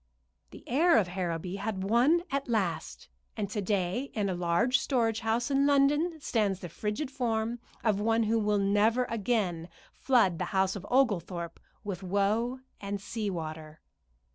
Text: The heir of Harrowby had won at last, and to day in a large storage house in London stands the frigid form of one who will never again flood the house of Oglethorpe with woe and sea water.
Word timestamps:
The 0.49 0.63
heir 0.67 0.97
of 0.97 1.09
Harrowby 1.09 1.57
had 1.57 1.83
won 1.83 2.23
at 2.31 2.47
last, 2.49 3.07
and 3.37 3.47
to 3.51 3.61
day 3.61 4.09
in 4.15 4.29
a 4.29 4.33
large 4.33 4.79
storage 4.79 5.19
house 5.19 5.51
in 5.51 5.67
London 5.67 6.19
stands 6.19 6.59
the 6.61 6.69
frigid 6.69 7.11
form 7.11 7.59
of 7.83 7.99
one 8.01 8.23
who 8.23 8.39
will 8.39 8.57
never 8.57 9.03
again 9.11 9.69
flood 9.93 10.39
the 10.39 10.45
house 10.57 10.75
of 10.75 10.87
Oglethorpe 10.89 11.59
with 11.83 12.01
woe 12.01 12.61
and 12.79 12.99
sea 12.99 13.29
water. 13.29 13.79